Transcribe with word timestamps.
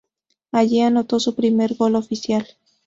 Allí 0.51 0.79
anotó 0.81 1.19
su 1.19 1.35
primer 1.35 1.75
gol 1.75 1.93
oficial. 1.95 2.47